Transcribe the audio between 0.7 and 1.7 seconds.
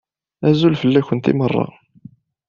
fell-akent i meṛṛa.